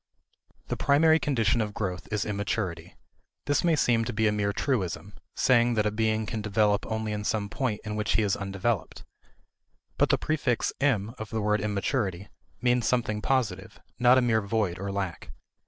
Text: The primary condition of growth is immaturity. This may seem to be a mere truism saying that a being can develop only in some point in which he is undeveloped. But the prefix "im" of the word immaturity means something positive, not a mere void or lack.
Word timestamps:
The 0.69 0.75
primary 0.75 1.19
condition 1.19 1.61
of 1.61 1.75
growth 1.75 2.07
is 2.11 2.25
immaturity. 2.25 2.95
This 3.45 3.63
may 3.63 3.75
seem 3.75 4.03
to 4.05 4.11
be 4.13 4.25
a 4.25 4.31
mere 4.31 4.51
truism 4.51 5.13
saying 5.35 5.75
that 5.75 5.85
a 5.85 5.91
being 5.91 6.25
can 6.25 6.41
develop 6.41 6.87
only 6.87 7.11
in 7.11 7.23
some 7.23 7.49
point 7.49 7.81
in 7.83 7.95
which 7.95 8.13
he 8.13 8.23
is 8.23 8.35
undeveloped. 8.35 9.03
But 9.99 10.09
the 10.09 10.17
prefix 10.17 10.73
"im" 10.79 11.13
of 11.19 11.29
the 11.29 11.39
word 11.39 11.61
immaturity 11.61 12.29
means 12.63 12.87
something 12.87 13.21
positive, 13.21 13.79
not 13.99 14.17
a 14.17 14.23
mere 14.23 14.41
void 14.41 14.79
or 14.79 14.91
lack. 14.91 15.29